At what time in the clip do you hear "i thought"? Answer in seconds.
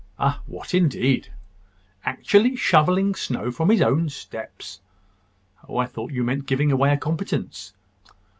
5.77-6.11